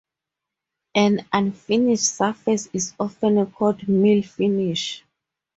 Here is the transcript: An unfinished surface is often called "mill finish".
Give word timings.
An 0.95 1.27
unfinished 1.31 2.05
surface 2.15 2.69
is 2.73 2.95
often 2.99 3.45
called 3.51 3.87
"mill 3.87 4.23
finish". 4.23 5.03